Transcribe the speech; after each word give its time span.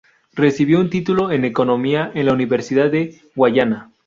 Recibió 0.33 0.79
un 0.79 0.89
título 0.89 1.29
en 1.31 1.45
Economía 1.45 2.11
en 2.15 2.25
la 2.25 2.33
Universidad 2.33 2.89
de 2.89 3.21
Guyana. 3.35 3.91